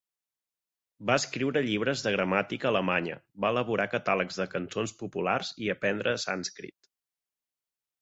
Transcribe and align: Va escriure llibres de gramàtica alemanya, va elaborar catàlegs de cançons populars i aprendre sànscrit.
Va 1.09 1.17
escriure 1.21 1.63
llibres 1.67 2.03
de 2.07 2.13
gramàtica 2.15 2.69
alemanya, 2.71 3.19
va 3.45 3.53
elaborar 3.55 3.89
catàlegs 3.95 4.43
de 4.43 4.51
cançons 4.57 4.97
populars 5.05 5.55
i 5.67 5.73
aprendre 5.79 6.19
sànscrit. 6.29 6.95